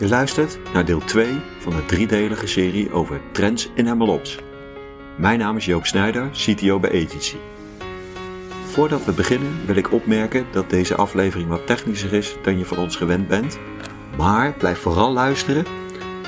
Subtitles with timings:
[0.00, 4.38] Je luistert naar deel 2 van de driedelige serie over trends in MLOps.
[5.18, 7.36] Mijn naam is Joop Snijder, CTO bij Agency.
[8.64, 12.78] Voordat we beginnen wil ik opmerken dat deze aflevering wat technischer is dan je van
[12.78, 13.58] ons gewend bent.
[14.16, 15.64] Maar blijf vooral luisteren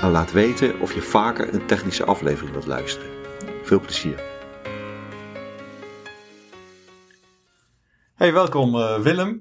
[0.03, 3.11] en laat weten of je vaker een technische aflevering wilt luisteren.
[3.63, 4.23] Veel plezier.
[8.15, 9.41] Hey, welkom uh, Willem.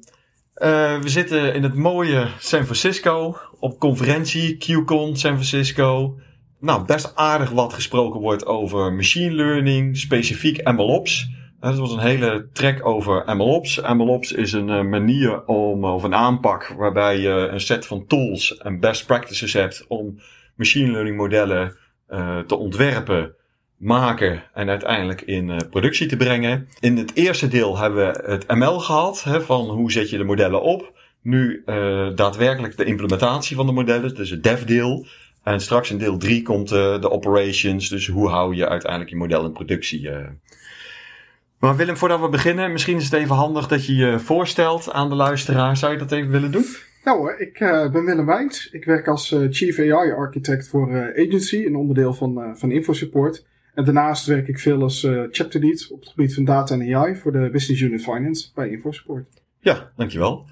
[0.56, 6.20] Uh, we zitten in het mooie San Francisco op conferentie QCon San Francisco.
[6.60, 11.30] Nou, best aardig wat gesproken wordt over machine learning, specifiek MLOps.
[11.60, 13.82] Dat was een hele track over MLOps.
[13.82, 18.58] MLOps is een uh, manier om, of een aanpak waarbij je een set van tools
[18.58, 20.20] en best practices hebt om
[20.56, 21.76] machine learning modellen
[22.48, 23.36] te ontwerpen,
[23.82, 26.68] maken en uiteindelijk in uh, productie te brengen.
[26.80, 30.24] In het eerste deel hebben we het ML gehad, hè, van hoe zet je de
[30.24, 31.00] modellen op.
[31.22, 35.06] Nu uh, daadwerkelijk de implementatie van de modellen, dus het dev deel.
[35.44, 39.46] En straks in deel 3 komt de operations, dus hoe hou je uiteindelijk je model
[39.46, 40.10] in productie.
[41.60, 45.10] Maar Willem, voordat we beginnen, misschien is het even handig dat je je voorstelt aan
[45.10, 45.78] de luisteraar.
[45.78, 46.66] Zou je dat even willen doen?
[47.04, 47.58] Nou hoor, ik
[47.92, 48.70] ben Willem Wijns.
[48.72, 53.46] Ik werk als Chief AI Architect voor Agency, een onderdeel van, van InfoSupport.
[53.74, 57.16] En daarnaast werk ik veel als chapter lead op het gebied van data en AI
[57.16, 59.42] voor de Business Unit Finance bij InfoSupport.
[59.60, 60.46] Ja, dankjewel.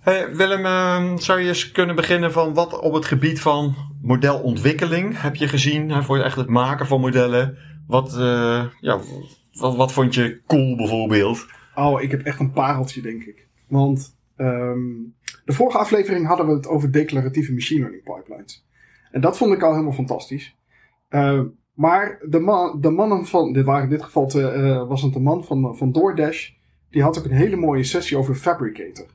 [0.00, 5.20] Hey, Willem, ehm, zou je eens kunnen beginnen van wat op het gebied van modelontwikkeling
[5.20, 7.58] heb je gezien voor echt het maken van modellen?
[7.86, 8.14] Wat,
[8.80, 9.00] ja,
[9.52, 11.46] wat, wat vond je cool bijvoorbeeld?
[11.74, 13.46] Oh, ik heb echt een pareltje, denk ik.
[13.68, 18.66] Want um, de vorige aflevering hadden we het over declaratieve machine learning pipelines.
[19.10, 20.56] En dat vond ik al helemaal fantastisch.
[21.10, 21.40] Uh,
[21.80, 25.12] maar de, man, de mannen van, dit waren in dit geval te, uh, was het
[25.12, 26.50] de man van, van DoorDash,
[26.90, 29.06] die had ook een hele mooie sessie over Fabricator.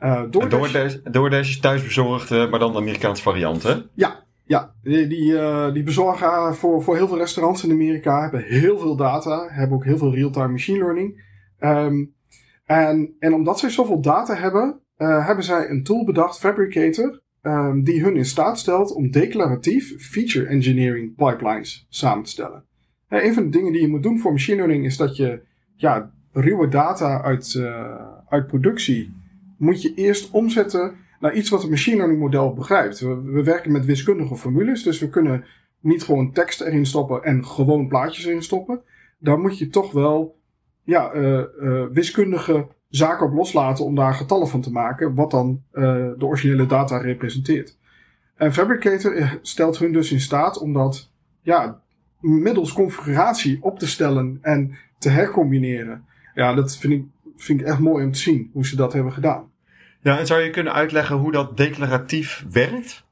[0.00, 3.74] Uh, DoorDash, DoorDash, DoorDash is thuisbezorgd, maar dan de Amerikaanse variant, hè?
[3.94, 8.42] Ja, ja, die, die, uh, die bezorgen voor, voor heel veel restaurants in Amerika, hebben
[8.42, 11.24] heel veel data, hebben ook heel veel real-time machine learning.
[11.60, 12.14] Um,
[12.64, 17.84] en, en omdat zij zoveel data hebben, uh, hebben zij een tool bedacht, Fabricator, um,
[17.84, 22.64] die hun in staat stelt om declaratief feature engineering pipelines samen te stellen.
[23.08, 25.40] Uh, een van de dingen die je moet doen voor machine learning is dat je
[25.76, 27.94] ja, ruwe data uit, uh,
[28.28, 29.14] uit productie
[29.58, 33.00] moet je eerst omzetten naar iets wat een machine learning model begrijpt.
[33.00, 35.44] We, we werken met wiskundige formules, dus we kunnen
[35.80, 38.82] niet gewoon tekst erin stoppen en gewoon plaatjes erin stoppen.
[39.18, 40.40] Daar moet je toch wel
[40.82, 45.82] ja, uh, wiskundige zaken op loslaten om daar getallen van te maken, wat dan uh,
[46.18, 47.76] de originele data representeert.
[48.36, 51.10] En Fabricator stelt hun dus in staat om dat
[51.40, 51.80] ja,
[52.20, 56.04] middels configuratie op te stellen en te hercombineren.
[56.34, 57.04] Ja, dat vind ik,
[57.36, 59.50] vind ik echt mooi om te zien, hoe ze dat hebben gedaan.
[60.00, 63.04] Ja, en zou je kunnen uitleggen hoe dat declaratief werkt?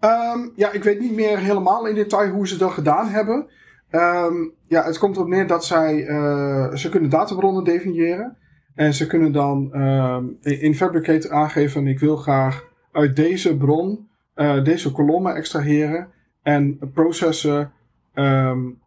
[0.00, 3.46] Um, ja, ik weet niet meer helemaal in detail hoe ze dat gedaan hebben.
[3.90, 8.36] Um, ja, het komt erop neer dat zij, uh, ze kunnen databronnen definiëren.
[8.74, 14.64] En ze kunnen dan um, in Fabricator aangeven, ik wil graag uit deze bron uh,
[14.64, 16.08] deze kolommen extraheren
[16.42, 17.72] en processen
[18.14, 18.78] um,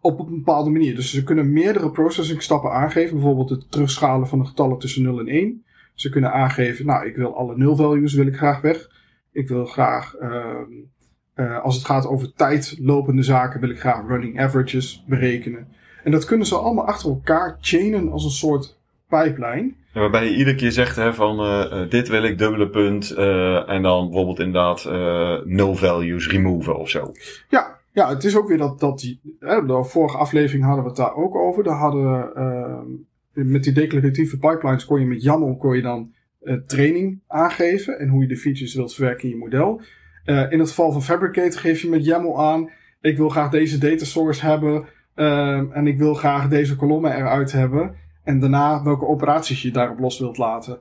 [0.00, 0.94] op een bepaalde manier.
[0.94, 5.18] Dus ze kunnen meerdere processing stappen aangeven, bijvoorbeeld het terugschalen van de getallen tussen 0
[5.18, 5.64] en 1.
[5.94, 8.90] Ze kunnen aangeven, nou, ik wil alle nul values wil ik graag weg.
[9.32, 10.90] Ik wil graag, um,
[11.36, 15.68] uh, als het gaat over tijdlopende zaken, wil ik graag running averages berekenen.
[16.04, 18.79] En dat kunnen ze allemaal achter elkaar chainen als een soort
[19.10, 19.72] pipeline.
[19.92, 23.68] Ja, waarbij je iedere keer zegt hè, van uh, dit wil ik dubbele punt uh,
[23.68, 24.84] en dan bijvoorbeeld inderdaad
[25.44, 27.12] no values removen of zo.
[27.48, 30.88] Ja, ja, het is ook weer dat, dat die, hè, de vorige aflevering hadden we
[30.88, 31.64] het daar ook over.
[31.64, 36.12] Daar hadden met die declaratieve pipelines kon je met YAML kon je dan
[36.42, 39.80] uh, training aangeven en hoe je de features wilt verwerken in je model.
[40.24, 42.70] Uh, in het geval van Fabricator geef je met YAML aan,
[43.00, 44.84] ik wil graag deze data source hebben
[45.16, 47.94] uh, en ik wil graag deze kolommen eruit hebben.
[48.30, 50.78] En daarna welke operaties je daarop los wilt laten.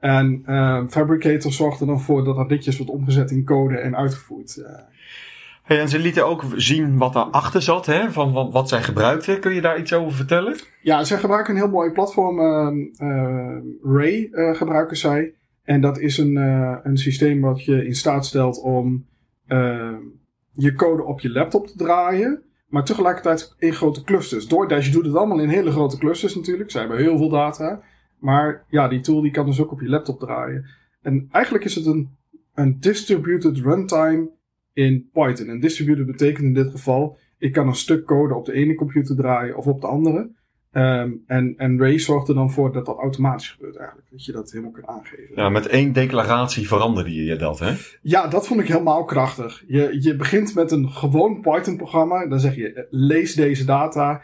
[0.00, 0.42] En
[0.90, 4.62] Fabricator zorgt er dan voor dat dat netjes wordt omgezet in code en uitgevoerd.
[5.62, 8.12] Hey, en ze lieten ook zien wat daarachter zat, hè?
[8.12, 9.40] van wat, wat zij gebruikten.
[9.40, 10.56] Kun je daar iets over vertellen?
[10.82, 12.38] Ja, zij gebruiken een heel mooi platform.
[12.38, 15.34] Uh, uh, Ray uh, gebruiken zij.
[15.64, 16.36] En dat is een,
[16.82, 19.06] een systeem wat je in staat stelt om
[19.48, 19.96] uh,
[20.52, 22.42] je code op je laptop te draaien.
[22.72, 24.48] Maar tegelijkertijd in grote clusters.
[24.48, 26.70] DoorDash doet het allemaal in hele grote clusters natuurlijk.
[26.70, 27.82] Ze hebben heel veel data.
[28.18, 30.66] Maar ja, die tool die kan dus ook op je laptop draaien.
[31.02, 32.16] En eigenlijk is het een,
[32.54, 34.30] een distributed runtime
[34.72, 35.48] in Python.
[35.48, 39.16] En distributed betekent in dit geval, ik kan een stuk code op de ene computer
[39.16, 40.30] draaien of op de andere.
[40.74, 44.10] Um, en, en Ray zorgt er dan voor dat dat automatisch gebeurt eigenlijk.
[44.10, 45.34] Dat je dat helemaal kunt aangeven.
[45.34, 47.74] Ja, met één declaratie veranderde je dat, hè?
[48.02, 49.64] Ja, dat vond ik helemaal krachtig.
[49.66, 52.26] Je, je begint met een gewoon Python-programma.
[52.26, 54.22] Dan zeg je, lees deze data,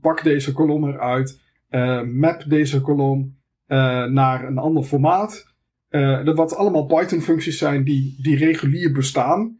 [0.00, 3.36] pak deze kolom eruit, uh, map deze kolom
[3.68, 5.54] uh, naar een ander formaat.
[5.90, 9.58] Uh, dat wat allemaal Python-functies zijn die, die regulier bestaan.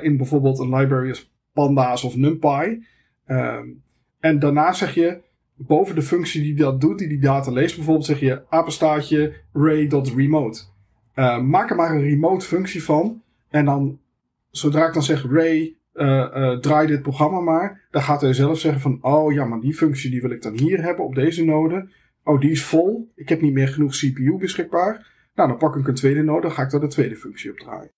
[0.00, 2.78] in bijvoorbeeld een library als Pandas of NumPy.
[3.26, 3.82] Um,
[4.20, 5.26] en daarna zeg je,
[5.58, 10.62] boven de functie die dat doet, die die data leest, bijvoorbeeld zeg je apenstaartje ray.remote.
[11.14, 13.22] Uh, maak er maar een remote functie van.
[13.48, 14.00] En dan,
[14.50, 18.58] zodra ik dan zeg Ray, uh, uh, draai dit programma maar, dan gaat hij zelf
[18.58, 21.44] zeggen van, oh ja, maar die functie die wil ik dan hier hebben op deze
[21.44, 21.88] node.
[22.24, 23.12] Oh, die is vol.
[23.14, 25.06] Ik heb niet meer genoeg CPU beschikbaar.
[25.34, 27.58] Nou, dan pak ik een tweede node, dan ga ik daar de tweede functie op
[27.58, 27.90] draaien.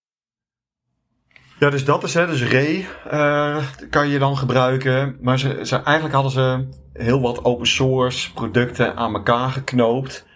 [1.60, 2.26] Ja, dus dat is hè.
[2.26, 5.16] Dus Ray uh, kan je dan gebruiken.
[5.20, 10.26] Maar ze, ze, eigenlijk hadden ze heel wat open source producten aan elkaar geknoopt.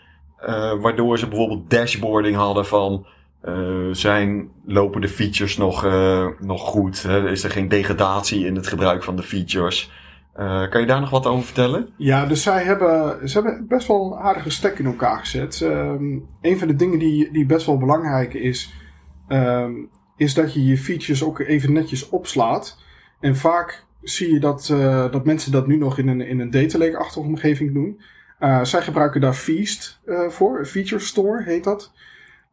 [0.41, 3.07] Uh, waardoor ze bijvoorbeeld dashboarding hadden van...
[3.45, 5.87] Uh, zijn lopen de features nog,
[6.39, 7.03] nog goed?
[7.03, 7.31] Hè?
[7.31, 9.91] Is er geen degradatie in het gebruik van de features?
[10.71, 11.89] kan je daar nog wat over vertellen?
[11.97, 15.61] Ja, dus zij hebben, ze hebben best wel een aardige stek in elkaar gezet.
[15.61, 18.73] Um, een van de dingen die, die best wel belangrijk is...
[19.29, 22.83] Um, is dat je je features ook even netjes opslaat.
[23.21, 26.51] En vaak zie je dat, uh, dat mensen dat nu nog in een, in een
[26.51, 28.01] data lake-achtige omgeving doen.
[28.41, 31.93] Uh, zij gebruiken daar Feast uh, voor, Feature Store heet dat.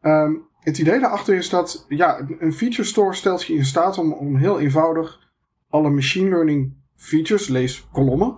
[0.02, 4.12] Um, het idee daarachter is dat ja, een feature store stelt je in staat om,
[4.12, 5.30] om heel eenvoudig
[5.68, 8.36] alle machine learning features, lees kolommen,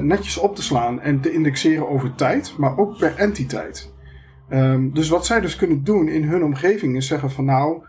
[0.00, 3.94] netjes op te slaan en te indexeren over tijd, maar ook per entiteit.
[4.50, 7.84] Um, dus wat zij dus kunnen doen in hun omgeving is zeggen van nou,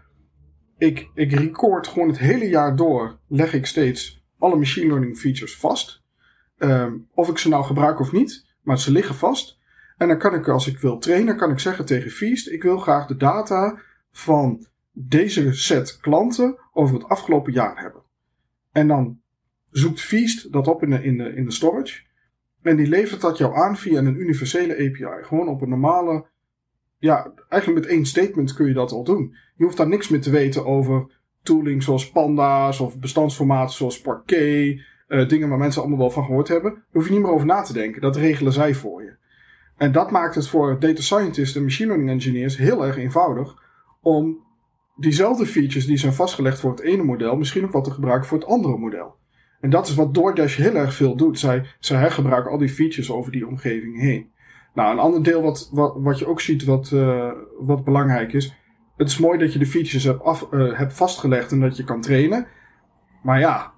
[0.77, 5.57] ik, ik record gewoon het hele jaar door, leg ik steeds alle machine learning features
[5.57, 6.01] vast.
[6.57, 9.57] Um, of ik ze nou gebruik of niet, maar ze liggen vast.
[9.97, 12.77] En dan kan ik, als ik wil trainen, kan ik zeggen tegen Feast, ik wil
[12.77, 13.79] graag de data
[14.12, 18.01] van deze set klanten over het afgelopen jaar hebben.
[18.71, 19.21] En dan
[19.69, 22.01] zoekt Feast dat op in de, in de, in de storage.
[22.62, 25.24] En die levert dat jou aan via een universele API.
[25.25, 26.25] Gewoon op een normale
[27.00, 29.36] ja, eigenlijk met één statement kun je dat al doen.
[29.56, 31.06] Je hoeft daar niks meer te weten over
[31.44, 34.82] tooling zoals panda's of bestandsformaten zoals Parquet.
[35.08, 36.72] Uh, dingen waar mensen allemaal wel van gehoord hebben.
[36.72, 38.02] Daar hoef je niet meer over na te denken.
[38.02, 39.16] Dat regelen zij voor je.
[39.78, 43.64] En dat maakt het voor data scientists en machine learning engineers heel erg eenvoudig
[44.02, 44.38] om
[44.96, 48.38] diezelfde features die zijn vastgelegd voor het ene model misschien ook wat te gebruiken voor
[48.38, 49.16] het andere model.
[49.60, 51.40] En dat is wat DoorDash heel erg veel doet.
[51.40, 54.32] Zij, zij hergebruiken al die features over die omgeving heen.
[54.77, 58.56] Nou, een ander deel wat, wat, wat je ook ziet wat, uh, wat belangrijk is.
[58.97, 61.83] Het is mooi dat je de features hebt, af, uh, hebt vastgelegd en dat je
[61.83, 62.47] kan trainen.
[63.24, 63.71] Maar ja,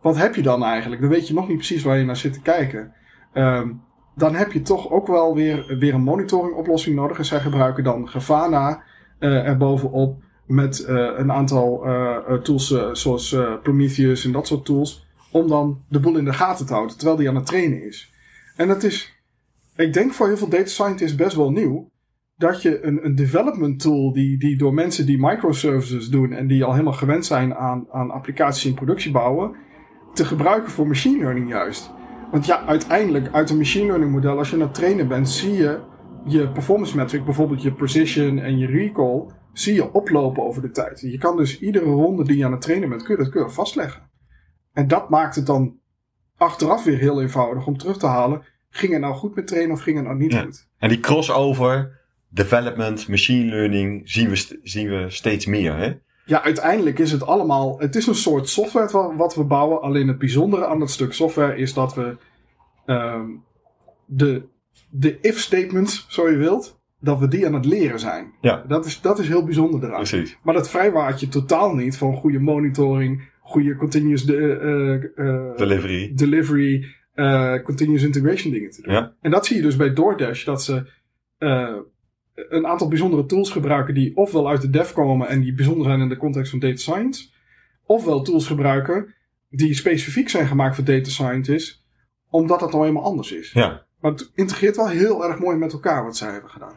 [0.00, 1.00] wat heb je dan eigenlijk?
[1.00, 2.92] Dan weet je nog niet precies waar je naar zit te kijken.
[3.34, 3.82] Um,
[4.14, 7.18] dan heb je toch ook wel weer, weer een monitoringoplossing nodig.
[7.18, 8.82] En zij gebruiken dan Grafana
[9.20, 10.84] uh, erbovenop met
[11.16, 11.86] een aantal
[12.42, 15.06] tools zoals Prometheus en dat soort tools.
[15.30, 18.12] Om dan de boel in de gaten te houden terwijl die aan het trainen is.
[18.56, 19.15] En dat is
[19.76, 21.90] ik denk voor heel veel data scientists best wel nieuw.
[22.36, 26.64] Dat je een, een development tool die, die door mensen die microservices doen en die
[26.64, 29.56] al helemaal gewend zijn aan, aan applicaties in productie bouwen,
[30.12, 31.90] te gebruiken voor machine learning juist.
[32.30, 35.52] Want ja, uiteindelijk uit een machine learning model, als je aan het trainen bent, zie
[35.52, 35.80] je
[36.24, 41.00] je performance metric, bijvoorbeeld je precision en je recall, zie je oplopen over de tijd.
[41.00, 44.10] Je kan dus iedere ronde die je aan het trainen bent, kun dat keurig vastleggen.
[44.72, 45.78] En dat maakt het dan
[46.36, 49.80] achteraf weer heel eenvoudig om terug te halen ging het nou goed met trainen of
[49.80, 50.68] ging het nou niet goed?
[50.78, 55.92] En die crossover, development, machine learning, zien we, zien we steeds meer, hè?
[56.24, 57.78] Ja, uiteindelijk is het allemaal.
[57.78, 59.80] Het is een soort software wat we bouwen.
[59.82, 62.16] Alleen het bijzondere aan dat stuk software is dat we
[62.86, 63.42] um,
[64.06, 64.42] de,
[64.90, 68.32] de if statements, zo je wilt, dat we die aan het leren zijn.
[68.40, 68.64] Ja.
[68.68, 69.96] Dat is, dat is heel bijzonder eraan.
[69.96, 70.38] Precies.
[70.42, 74.36] Maar dat vrijwaart je totaal niet van goede monitoring, goede continuous de,
[75.16, 76.12] uh, uh, delivery.
[76.14, 78.92] delivery uh, continuous integration dingen te doen.
[78.92, 79.12] Ja.
[79.20, 80.90] En dat zie je dus bij DoorDash, dat ze
[81.38, 81.76] uh,
[82.34, 86.00] een aantal bijzondere tools gebruiken die ofwel uit de dev komen en die bijzonder zijn
[86.00, 87.28] in de context van data science,
[87.86, 89.14] ofwel tools gebruiken
[89.50, 91.84] die specifiek zijn gemaakt voor data scientists,
[92.30, 93.52] omdat dat nou eenmaal anders is.
[93.52, 93.84] Ja.
[94.00, 96.74] Maar het integreert wel heel erg mooi met elkaar wat zij hebben gedaan.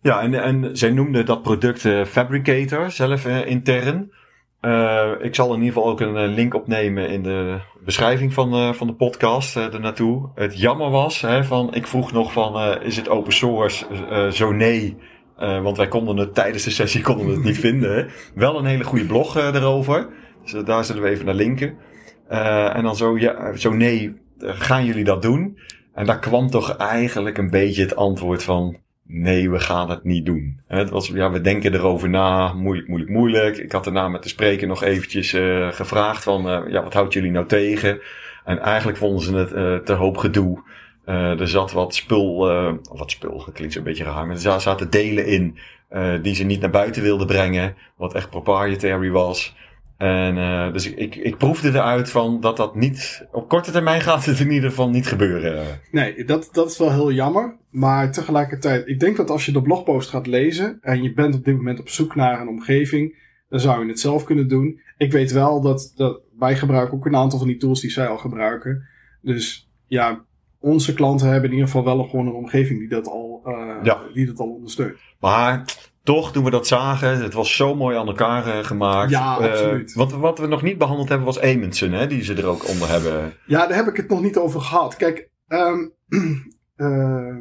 [0.00, 4.12] Ja, en, en zij noemde dat product uh, Fabricator zelf intern.
[4.62, 8.86] Uh, ik zal in ieder geval ook een link opnemen in de beschrijving van, van
[8.86, 10.28] de podcast uh, ernaartoe.
[10.34, 13.86] Het jammer was, hè, van, ik vroeg nog van, is het open source?
[14.32, 14.96] zo nee.
[15.36, 18.10] want wij konden het tijdens de sessie konden we het niet vinden.
[18.34, 20.08] Wel een hele goede blog erover.
[20.42, 21.76] Dus daar zullen we even naar linken.
[22.28, 25.58] en dan zo, ja, zo nee, gaan jullie dat doen?
[25.94, 30.26] En daar kwam toch eigenlijk een beetje het antwoord van nee, we gaan het niet
[30.26, 30.60] doen.
[30.66, 33.56] Het was, ja, we denken erover na, moeilijk, moeilijk, moeilijk.
[33.56, 37.12] Ik had daarna met de spreker nog eventjes uh, gevraagd van, uh, ja, wat houdt
[37.12, 38.00] jullie nou tegen?
[38.44, 40.62] En eigenlijk vonden ze het uh, te hoop gedoe.
[41.04, 42.46] er zat wat spul,
[42.90, 45.58] wat spul, dat klinkt zo'n beetje raar, maar er zaten delen in
[46.22, 49.54] die ze niet naar buiten wilden brengen, wat echt proprietary was.
[50.02, 53.26] En uh, dus ik, ik, ik proefde eruit van dat dat niet.
[53.32, 55.80] Op korte termijn gaat het in ieder geval niet gebeuren.
[55.90, 57.56] Nee, dat, dat is wel heel jammer.
[57.70, 60.78] Maar tegelijkertijd, ik denk dat als je de blogpost gaat lezen.
[60.80, 63.16] en je bent op dit moment op zoek naar een omgeving.
[63.48, 64.80] dan zou je het zelf kunnen doen.
[64.96, 68.06] Ik weet wel dat, dat wij gebruiken ook een aantal van die tools die zij
[68.06, 68.86] al gebruiken.
[69.20, 70.24] Dus ja,
[70.58, 74.02] onze klanten hebben in ieder geval wel gewoon een omgeving die dat al, uh, ja.
[74.14, 74.98] die dat al ondersteunt.
[75.20, 75.64] Maar
[76.02, 79.10] toch, toen we dat zagen, het was zo mooi aan elkaar uh, gemaakt.
[79.10, 79.94] Ja, uh, absoluut.
[79.94, 82.88] Wat, wat we nog niet behandeld hebben was Amundsen, hè, die ze er ook onder
[82.88, 83.32] hebben.
[83.46, 84.96] Ja, daar heb ik het nog niet over gehad.
[84.96, 85.92] Kijk, um,
[86.76, 87.36] uh,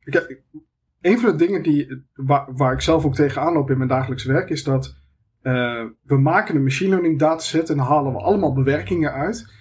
[0.00, 0.42] kijk
[1.00, 4.24] een van de dingen die, waar, waar ik zelf ook tegenaan loop in mijn dagelijks
[4.24, 5.00] werk, is dat
[6.02, 9.52] we maken een machine learning dataset en halen we allemaal bewerkingen uit.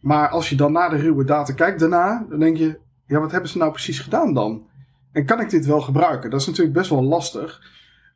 [0.00, 3.30] Maar als je dan naar de ruwe data kijkt daarna, dan denk je, ja, wat
[3.30, 4.68] hebben ze nou precies gedaan dan?
[5.12, 6.30] En kan ik dit wel gebruiken?
[6.30, 7.62] Dat is natuurlijk best wel lastig.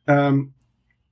[0.05, 0.53] Um,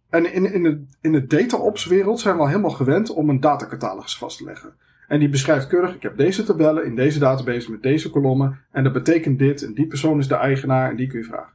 [0.10, 3.40] en in, in, de, in de data-ops wereld zijn we al helemaal gewend om een
[3.40, 4.74] datacatalogus vast te leggen.
[5.08, 8.60] En die beschrijft keurig, ik heb deze tabellen in deze database met deze kolommen.
[8.72, 9.63] En dat betekent dit.
[9.63, 11.54] En die persoon is de eigenaar en die kun je vragen.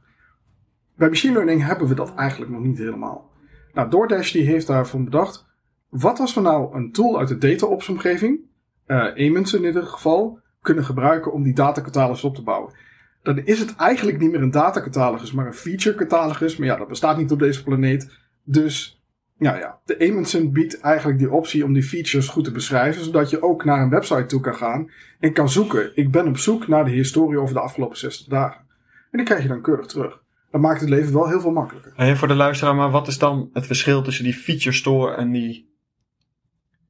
[0.95, 3.31] Bij machine learning hebben we dat eigenlijk nog niet helemaal.
[3.73, 5.47] Nou, DoorDash die heeft daarvan bedacht.
[5.89, 8.39] Wat als we nou een tool uit de data-ops omgeving,
[8.87, 12.73] uh, in ieder geval, kunnen gebruiken om die datacatalogus op te bouwen
[13.23, 16.57] dan is het eigenlijk niet meer een datacatalogus, maar een feature-catalogus.
[16.57, 18.17] Maar ja, dat bestaat niet op deze planeet.
[18.43, 19.03] Dus,
[19.37, 19.79] ja, ja.
[19.85, 23.65] De Amundsen biedt eigenlijk die optie om die features goed te beschrijven, zodat je ook
[23.65, 25.91] naar een website toe kan gaan en kan zoeken.
[25.95, 28.61] Ik ben op zoek naar de historie over de afgelopen 60 dagen.
[29.11, 30.23] En die krijg je dan keurig terug.
[30.51, 31.93] Dat maakt het leven wel heel veel makkelijker.
[31.95, 35.31] En voor de luisteraar, maar wat is dan het verschil tussen die feature store en
[35.31, 35.69] die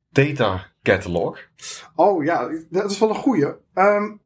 [0.09, 1.39] data catalog?
[1.95, 3.53] Oh ja, dat is wel een goeie.
[3.74, 4.21] Um,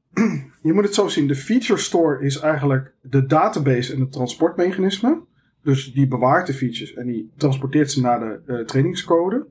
[0.61, 1.27] je moet het zo zien.
[1.27, 5.21] De feature store is eigenlijk de database en het transportmechanisme.
[5.61, 9.47] Dus die bewaart de features en die transporteert ze naar de uh, trainingscode.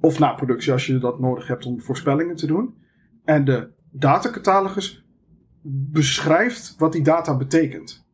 [0.00, 2.74] Of naar productie als je dat nodig hebt om voorspellingen te doen.
[3.24, 5.04] En de datacatalogus
[5.62, 8.06] beschrijft wat die data betekent.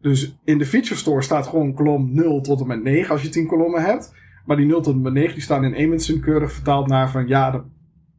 [0.00, 3.28] Dus in de feature store staat gewoon kolom 0 tot en met 9 als je
[3.28, 4.14] 10 kolommen hebt.
[4.44, 7.26] Maar die 0 tot en met 9 die staan in Amundsen keurig vertaald naar van
[7.26, 7.62] ja, de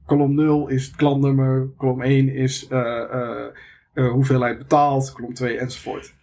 [0.09, 3.45] kolom 0 is het klantnummer, kolom 1 is uh, uh,
[3.93, 6.13] uh, hoeveelheid betaald, kolom 2 enzovoort.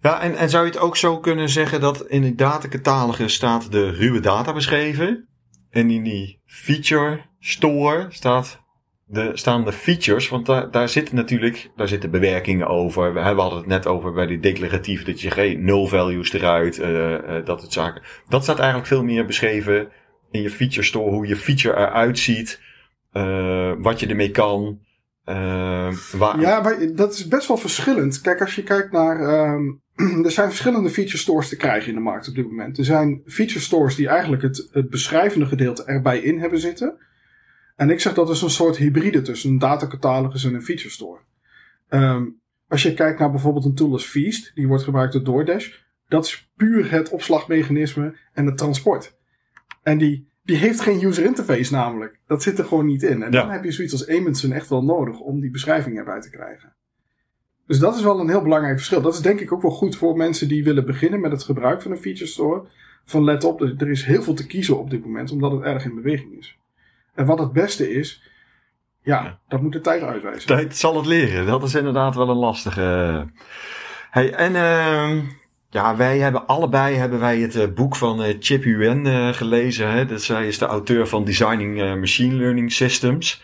[0.00, 3.72] Ja, en, en zou je het ook zo kunnen zeggen dat in de datacatalogus staat
[3.72, 5.28] de ruwe data beschreven.
[5.70, 8.60] En in die feature store staat
[9.04, 13.14] de, staan de features, want daar, daar zitten natuurlijk daar zitten bewerkingen over.
[13.14, 17.44] We, hadden het net over bij die declaratief dat je geen nul values eruit, uh,
[17.44, 18.02] dat soort zaken.
[18.28, 19.88] Dat staat eigenlijk veel meer beschreven
[20.30, 22.60] in je feature store, hoe je feature eruit ziet.
[23.12, 24.80] Uh, wat je ermee kan.
[25.24, 26.40] Waar...
[26.40, 28.20] Ja, maar dat is best wel verschillend.
[28.20, 29.50] Kijk, als je kijkt naar.
[29.54, 29.82] Um,
[30.24, 32.78] er zijn verschillende feature stores te krijgen in de markt op dit moment.
[32.78, 36.96] Er zijn feature stores die eigenlijk het, het beschrijvende gedeelte erbij in hebben zitten.
[37.76, 41.20] En ik zeg dat is een soort hybride tussen een datacatalogus en een feature store.
[41.88, 45.70] Um, als je kijkt naar bijvoorbeeld een tool als Feast, die wordt gebruikt door DoorDash.
[46.08, 49.16] Dat is puur het opslagmechanisme en het transport.
[49.82, 52.18] En die die heeft geen user interface namelijk.
[52.26, 53.22] Dat zit er gewoon niet in.
[53.22, 56.30] En dan heb je zoiets als Amundsen echt wel nodig om die beschrijving erbij te
[56.30, 56.74] krijgen.
[57.66, 59.00] Dus dat is wel een heel belangrijk verschil.
[59.00, 61.82] Dat is denk ik ook wel goed voor mensen die willen beginnen met het gebruik
[61.82, 62.66] van een feature store.
[63.04, 65.84] Van let op, er is heel veel te kiezen op dit moment, omdat het erg
[65.84, 66.58] in beweging is.
[67.14, 68.30] En wat het beste is,
[69.02, 70.46] ja, dat moet de tijd uitwijzen.
[70.46, 71.46] Tijd zal het leren.
[71.46, 73.26] Dat is inderdaad wel een lastige.
[74.10, 75.24] Hey, en uh,
[75.70, 79.90] ja, wij hebben allebei hebben wij het uh, boek van uh, Chip Yuen uh, gelezen.
[79.90, 80.06] Hè?
[80.06, 83.42] Dat zij is de auteur van Designing Machine Learning Systems.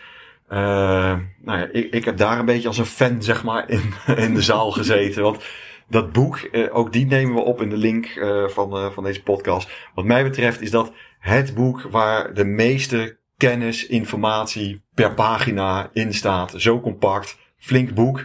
[0.48, 4.34] nou ja, ik, ik heb daar een beetje als een fan, zeg maar, in, in
[4.34, 5.22] de zaal gezeten.
[5.22, 5.44] Want
[5.88, 9.70] dat boek, ook die nemen we op in de link van, van deze podcast.
[9.94, 16.14] Wat mij betreft is dat het boek waar de meeste kennis, informatie per pagina in
[16.14, 16.54] staat.
[16.56, 18.18] Zo compact, flink boek.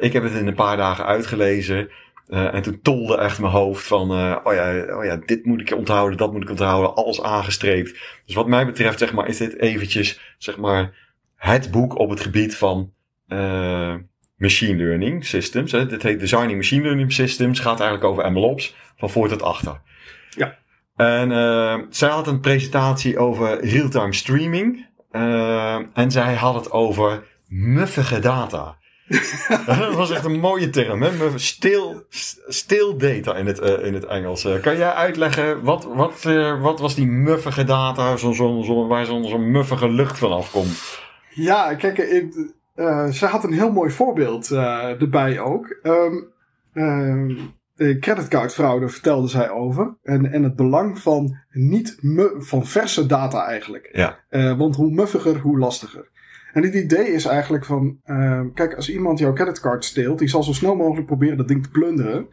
[0.00, 1.90] ik heb het in een paar dagen uitgelezen.
[2.30, 5.60] Uh, en toen tolde echt mijn hoofd van, uh, oh, ja, oh ja, dit moet
[5.60, 7.98] ik onthouden, dat moet ik onthouden, alles aangestreept.
[8.26, 10.92] Dus wat mij betreft, zeg maar, is dit eventjes, zeg maar,
[11.36, 12.92] het boek op het gebied van
[13.28, 13.94] uh,
[14.36, 15.72] machine learning systems.
[15.72, 15.86] Hè.
[15.86, 19.80] Dit heet Designing Machine Learning Systems, gaat eigenlijk over MLOps, van voor tot achter.
[20.30, 20.58] Ja.
[20.96, 24.86] En zij had een presentatie over real-time streaming.
[25.94, 28.78] en zij had het over muffige data.
[29.66, 31.38] dat was echt een mooie term, hè?
[31.38, 32.02] Stil,
[32.48, 34.44] stil data in het, uh, in het Engels.
[34.44, 38.86] Uh, kan jij uitleggen, wat, wat, uh, wat was die muffige data zo, zo, zo,
[38.86, 41.00] waar zo'n zo muffige lucht vanaf komt?
[41.30, 42.32] Ja, kijk, ik,
[43.12, 45.78] ze had een heel mooi voorbeeld erbij ook.
[45.82, 46.32] Um,
[48.00, 49.96] creditcardfraude vertelde zij over.
[50.02, 51.98] En, en het belang van niet
[52.38, 53.88] van verse data eigenlijk.
[53.92, 54.18] Ja.
[54.56, 56.08] want hoe muffiger, hoe lastiger.
[56.52, 60.42] En het idee is eigenlijk van, uh, kijk, als iemand jouw creditcard steelt, die zal
[60.42, 62.26] zo snel mogelijk proberen dat ding te plunderen.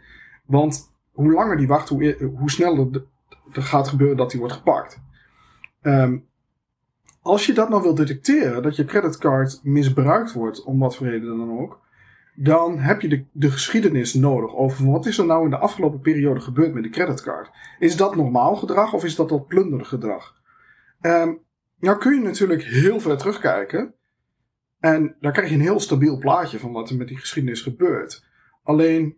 [0.45, 3.05] Want hoe langer die wacht, hoe, hoe sneller
[3.53, 4.99] er gaat gebeuren dat die wordt gepakt.
[5.81, 6.25] Um,
[7.21, 11.37] als je dat nou wil detecteren, dat je creditcard misbruikt wordt, om wat voor reden
[11.37, 11.79] dan ook,
[12.35, 15.99] dan heb je de, de geschiedenis nodig over wat is er nou in de afgelopen
[15.99, 17.49] periode gebeurd met de creditcard.
[17.79, 20.35] Is dat normaal gedrag of is dat dat plundergedrag?
[21.01, 21.39] Um,
[21.79, 23.93] nou kun je natuurlijk heel ver terugkijken.
[24.79, 28.25] En daar krijg je een heel stabiel plaatje van wat er met die geschiedenis gebeurt.
[28.63, 29.17] Alleen,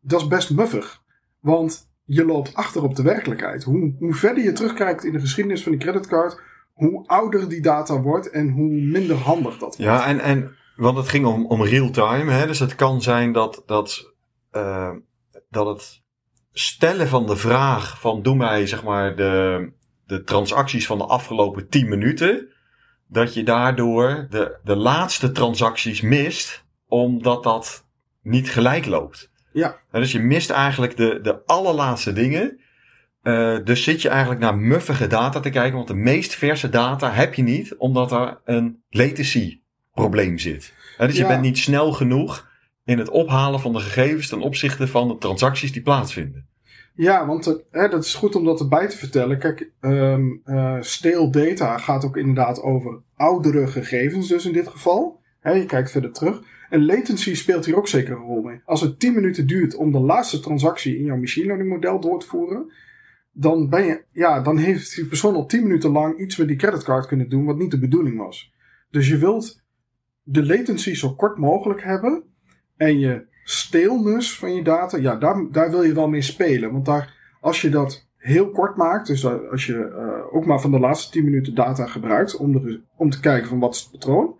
[0.00, 1.02] dat is best muffig.
[1.40, 3.64] Want je loopt achter op de werkelijkheid.
[3.64, 6.40] Hoe, hoe verder je terugkijkt in de geschiedenis van die creditcard,
[6.72, 9.76] hoe ouder die data wordt en hoe minder handig dat wordt.
[9.76, 12.46] Ja, en, en want het ging om, om real-time.
[12.46, 14.14] Dus het kan zijn dat, dat,
[14.52, 14.90] uh,
[15.50, 16.02] dat het
[16.52, 19.72] stellen van de vraag van doe mij zeg maar de,
[20.06, 22.48] de transacties van de afgelopen 10 minuten
[23.08, 27.86] dat je daardoor de, de laatste transacties mist, omdat dat
[28.22, 29.30] niet gelijk loopt.
[29.52, 29.76] Ja.
[29.90, 32.60] dus je mist eigenlijk de, de allerlaatste dingen.
[33.22, 37.10] Uh, dus zit je eigenlijk naar muffige data te kijken, want de meest verse data
[37.10, 39.60] heb je niet, omdat er een latency
[39.92, 40.74] probleem zit.
[40.98, 42.48] dus je bent niet snel genoeg
[42.84, 46.47] in het ophalen van de gegevens ten opzichte van de transacties die plaatsvinden.
[46.98, 49.38] Ja, want hè, dat is goed om dat erbij te vertellen.
[49.38, 50.42] Kijk, um,
[50.80, 55.20] stale data gaat ook inderdaad over oudere gegevens, dus in dit geval.
[55.40, 56.42] Hè, je kijkt verder terug.
[56.70, 58.60] En latency speelt hier ook zeker een rol mee.
[58.64, 62.20] Als het 10 minuten duurt om de laatste transactie in jouw machine learning model door
[62.20, 62.72] te voeren,
[63.32, 66.56] dan, ben je, ja, dan heeft die persoon al 10 minuten lang iets met die
[66.56, 68.54] creditcard kunnen doen wat niet de bedoeling was.
[68.90, 69.62] Dus je wilt
[70.22, 72.22] de latency zo kort mogelijk hebben
[72.76, 76.72] en je stilness van je data, ja, daar, daar wil je wel mee spelen.
[76.72, 80.70] Want daar, als je dat heel kort maakt, dus als je uh, ook maar van
[80.70, 83.90] de laatste 10 minuten data gebruikt om, de, om te kijken van wat is het
[83.90, 84.34] patroon,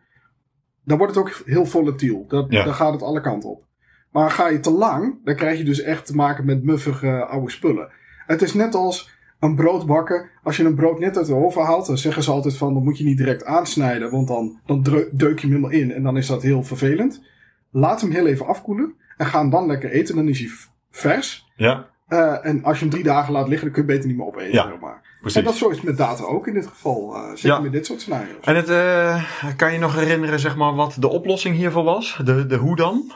[0.84, 2.24] dan wordt het ook heel volatiel.
[2.26, 3.64] Dat, Dan gaat het alle kanten op.
[4.12, 7.50] Maar ga je te lang, dan krijg je dus echt te maken met muffige oude
[7.50, 7.88] spullen.
[8.26, 10.28] Het is net als een brood bakken.
[10.42, 12.84] Als je een brood net uit de oven haalt, dan zeggen ze altijd van, dan
[12.84, 16.16] moet je niet direct aansnijden, want dan, dan deuk je hem helemaal in en dan
[16.16, 17.22] is dat heel vervelend.
[17.70, 18.94] Laat hem heel even afkoelen.
[19.16, 20.14] En ga hem dan lekker eten.
[20.14, 20.50] Dan is hij
[20.90, 21.46] vers.
[21.56, 21.86] Ja.
[22.08, 24.26] Uh, en als je hem drie dagen laat liggen, dan kun je beter niet meer
[24.26, 24.52] opeten.
[24.52, 25.06] Ja, zeg maar.
[25.34, 27.14] En dat is zoiets met data ook in dit geval.
[27.14, 27.60] Uh, zeker ja.
[27.60, 28.44] met dit soort scenario's.
[28.44, 29.24] En het, uh,
[29.56, 32.20] kan je nog herinneren zeg maar, wat de oplossing hiervoor was?
[32.24, 33.12] De, de hoe dan?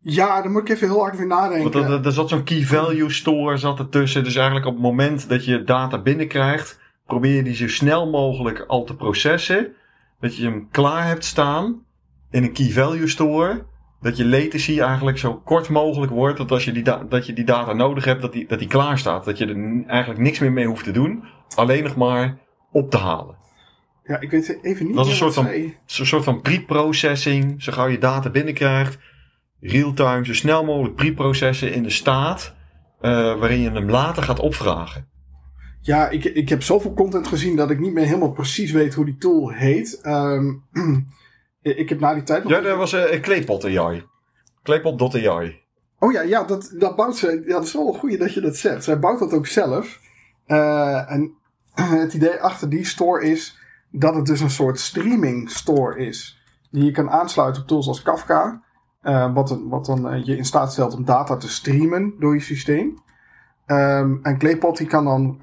[0.00, 1.72] Ja, dan moet ik even heel hard weer nadenken.
[1.72, 4.24] Want er, er zat zo'n key value store zat ertussen.
[4.24, 8.64] Dus eigenlijk op het moment dat je data binnenkrijgt, probeer je die zo snel mogelijk
[8.66, 9.72] al te processen.
[10.20, 11.82] Dat je hem klaar hebt staan
[12.30, 13.64] in een key value store.
[14.00, 16.38] Dat je latency eigenlijk zo kort mogelijk wordt.
[16.38, 18.98] Dat als je die, dat je die data nodig hebt, dat die, dat die klaar
[18.98, 19.24] staat.
[19.24, 21.24] Dat je er eigenlijk niks meer mee hoeft te doen.
[21.54, 22.38] Alleen nog maar
[22.72, 23.38] op te halen.
[24.04, 24.96] Ja, ik weet even niet.
[24.96, 27.62] Dat is een soort, van, een soort van pre-processing.
[27.62, 28.98] Zo gauw je data binnenkrijgt.
[29.60, 32.54] Real-time, zo snel mogelijk pre-processen in de staat.
[33.00, 35.08] Uh, waarin je hem later gaat opvragen.
[35.80, 39.04] Ja, ik, ik heb zoveel content gezien dat ik niet meer helemaal precies weet hoe
[39.04, 40.00] die tool heet.
[40.06, 40.64] Um,
[41.62, 42.52] Ik heb na die tijd nog...
[42.52, 44.06] Ja, dat was uh, Kleepot AI.
[44.62, 45.62] Kleepot.ai.
[45.98, 47.42] Oh ja, ja dat, dat bouwt ze...
[47.46, 48.84] Ja, dat is wel een goeie dat je dat zegt.
[48.84, 50.00] Zij bouwt dat ook zelf.
[50.46, 51.34] Uh, en
[51.74, 53.58] het idee achter die store is
[53.90, 56.42] dat het dus een soort streaming store is.
[56.70, 58.62] Die je kan aansluiten op tools als Kafka.
[59.02, 62.98] Uh, wat, wat dan je in staat stelt om data te streamen door je systeem.
[63.66, 65.36] Um, en Claypot die kan dan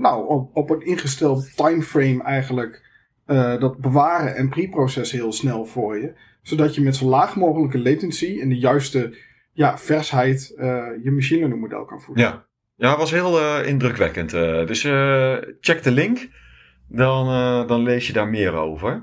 [0.00, 2.89] nou, op, op een ingesteld timeframe eigenlijk
[3.30, 6.12] uh, dat bewaren en preprocessen heel snel voor je.
[6.42, 9.16] Zodat je met zo laag mogelijke latency en de juiste
[9.52, 10.64] ja, versheid uh,
[11.02, 12.24] je machine learning model kan voeren.
[12.24, 14.30] Ja, ja was heel uh, indrukwekkend.
[14.30, 14.80] dus
[15.60, 16.28] check de link,
[16.88, 17.26] dan,
[17.66, 19.02] dan lees je daar meer over.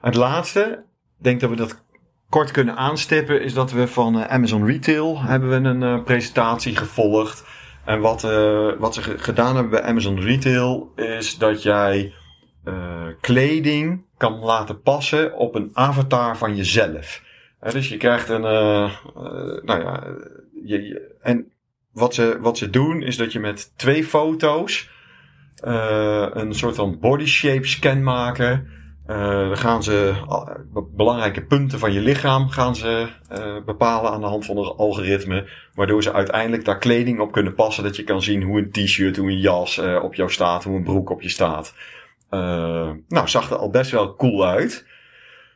[0.00, 0.84] het laatste,
[1.18, 1.86] ik denk dat we dat
[2.28, 6.76] kort kunnen aanstippen is dat we van eh, Amazon Retail hebben we een eh, presentatie
[6.76, 7.44] gevolgd.
[7.84, 12.12] En wat, eh, wat ze ge- gedaan hebben bij Amazon Retail is dat jij
[12.68, 17.22] eh, kleding kan laten passen op een avatar van jezelf.
[17.60, 20.04] Hè, dus je krijgt een, eh, eh, nou ja,
[20.64, 21.52] je, en
[21.92, 24.90] wat ze, wat ze doen is dat je met twee foto's
[25.62, 28.68] eh, een soort van body shape scan maken.
[29.08, 30.14] Eh, dan gaan ze
[30.96, 35.48] belangrijke punten van je lichaam gaan ze, eh, bepalen aan de hand van een algoritme.
[35.74, 37.84] Waardoor ze uiteindelijk daar kleding op kunnen passen.
[37.84, 40.76] Dat je kan zien hoe een t-shirt, hoe een jas eh, op jou staat, hoe
[40.76, 41.74] een broek op je staat.
[42.28, 44.86] Eh, nou, zag er al best wel cool uit.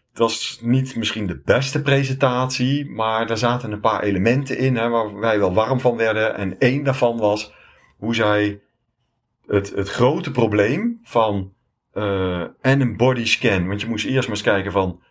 [0.09, 4.89] Het was niet misschien de beste presentatie, maar er zaten een paar elementen in hè,
[4.89, 6.37] waar wij wel warm van werden.
[6.37, 7.53] En één daarvan was
[7.97, 8.61] hoe zij
[9.47, 11.53] het, het grote probleem van
[11.93, 13.67] eh, en een body scan.
[13.69, 15.03] Want je moest eerst maar eens kijken van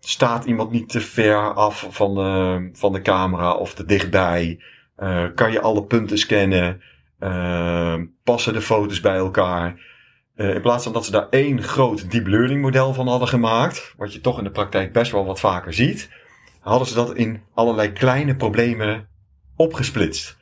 [0.00, 4.62] staat iemand niet te ver af van de, van de camera of te dichtbij?
[4.96, 6.82] Eh, kan je alle punten scannen?
[8.24, 9.91] Passen de foto's bij elkaar?
[10.42, 13.94] Eh, in plaats van dat ze daar één groot deep learning model van hadden gemaakt,
[13.96, 16.10] wat je toch in de praktijk best wel wat vaker ziet,
[16.60, 19.08] hadden ze dat in allerlei kleine problemen
[19.56, 20.36] opgesplitst.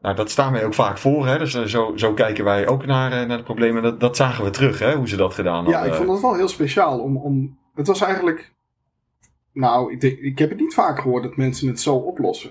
[0.00, 1.38] Nou, dat staan wij ook vaak voor, hè?
[1.38, 3.82] dus eh, zo, zo kijken wij ook naar, eh, naar de problemen.
[3.82, 4.94] Dat, dat zagen we terug, hè?
[4.94, 5.90] hoe ze dat gedaan Ja, hadden.
[5.90, 7.00] ik vond het wel heel speciaal.
[7.00, 8.52] Om, om, het was eigenlijk.
[9.52, 12.50] Nou, ik, ik heb het niet vaak gehoord dat mensen het zo oplossen.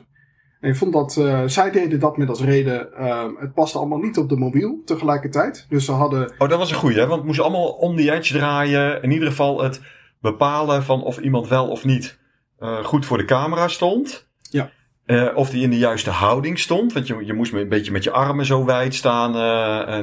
[0.62, 1.17] En ik vond dat.
[1.17, 2.93] eh, zij deden dat met als reden.
[2.93, 5.65] eh, het paste allemaal niet op de mobiel tegelijkertijd.
[5.69, 6.34] Dus ze hadden.
[6.38, 7.06] Oh, dat was een goeie, hè?
[7.06, 9.02] want het moest allemaal om die edge draaien.
[9.02, 9.82] In ieder geval het
[10.21, 12.19] bepalen van of iemand wel of niet
[12.60, 14.28] eh, goed voor de camera stond.
[14.50, 14.71] Ja.
[15.06, 16.93] Eh, of die in de juiste houding stond.
[16.93, 19.32] Want je, je moest een beetje met je armen zo wijd staan.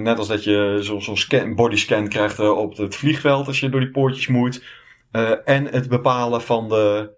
[0.02, 3.80] net als dat je zo'n zo scan, bodyscan krijgt op het vliegveld als je door
[3.80, 4.64] die poortjes moet.
[5.44, 7.16] En het bepalen van de.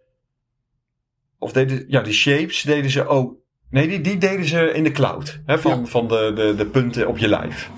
[1.40, 3.34] Of deden, ja, die shapes deden ze ook.
[3.70, 5.40] Nee, die, die deden ze in de cloud.
[5.46, 5.84] Hè, van Ja.
[5.84, 7.70] van de, de, de punten op je lijf.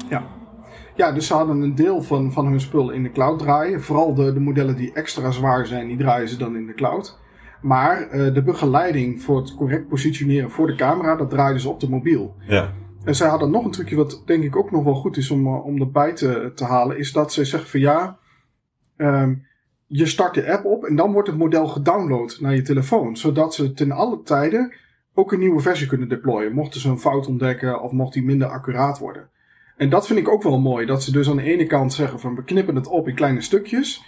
[0.96, 3.83] Ja, dus ze hadden een deel van, van hun spul in de cloud draaien.
[3.83, 7.18] Vooral de, de modellen die extra zwaar zijn, die draaien ze dan in de cloud.
[7.62, 11.81] Maar eh, de begeleiding voor het correct positioneren voor de camera, dat draaiden ze op
[11.81, 12.37] de mobiel.
[12.46, 12.72] Ja.
[13.05, 15.46] En zij hadden nog een trucje wat denk ik ook nog wel goed is om,
[15.46, 16.98] eh, om erbij te, te halen.
[16.98, 18.18] Is dat ze zeggen van ja,
[18.96, 19.35] ehm,
[19.94, 23.16] je start de app op en dan wordt het model gedownload naar je telefoon.
[23.16, 24.72] Zodat ze ten alle tijden
[25.14, 26.52] ook een nieuwe versie kunnen deployen.
[26.52, 29.28] Mochten ze een fout ontdekken of mocht die minder accuraat worden.
[29.76, 30.87] En dat vind ik ook wel mooi.
[30.87, 33.40] Dat ze dus aan de ene kant zeggen van we knippen het op in kleine
[33.40, 34.02] stukjes.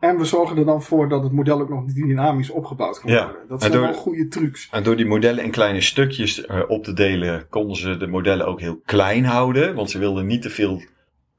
[0.00, 3.24] En we zorgen er dan voor dat het model ook nog dynamisch opgebouwd kan Ja,
[3.24, 3.42] worden.
[3.48, 4.68] Dat zijn door- wel goede trucs.
[4.70, 8.46] En door die modellen in kleine stukjes eh, op te delen, konden ze de modellen
[8.46, 9.74] ook heel klein houden.
[9.74, 10.82] Want ze wilden niet te veel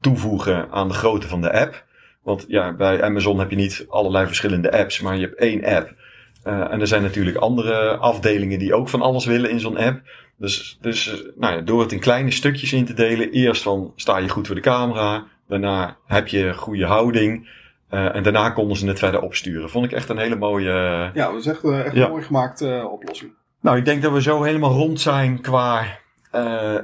[0.00, 1.84] toevoegen aan de grootte van de app.
[2.26, 5.94] Want ja, bij Amazon heb je niet allerlei verschillende apps, maar je hebt één app.
[6.42, 10.00] Eh, en er zijn natuurlijk andere afdelingen die ook van alles willen in zo'n app.
[10.38, 13.92] Dus, dus eh, nou ja, door het in kleine stukjes in te delen, eerst van
[13.96, 17.48] sta je goed voor de camera, daarna heb je goede houding.
[17.88, 19.70] eh, en daarna konden ze het verder opsturen.
[19.70, 20.72] Vond ik echt een hele mooie,
[21.14, 22.04] Ja, dat is echt, echt Ja.
[22.04, 23.30] een mooi gemaakte oplossing.
[23.60, 25.84] nou, ik denk dat we zo helemaal rond zijn qua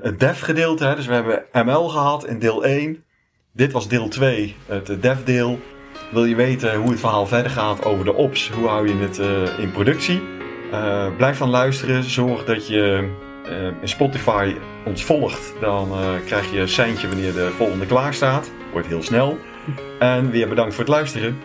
[0.02, 0.92] het dev-gedeelte.
[0.96, 3.04] Dus we hebben ML gehad in deel 1.
[3.54, 5.58] Dit was deel 2, het eh, dev-deel.
[6.12, 8.50] Wil je weten hoe het verhaal verder gaat over de ops?
[8.50, 10.20] Hoe hou je het eh, in productie?
[10.72, 12.04] Eh, blijf dan luisteren.
[12.04, 13.10] Zorg dat je
[13.44, 15.54] eh, in Spotify ons volgt.
[15.60, 18.50] Dan eh, krijg je een seintje wanneer de volgende klaar staat.
[18.72, 19.38] Wordt heel snel.
[19.98, 21.36] En weer bedankt voor het luisteren.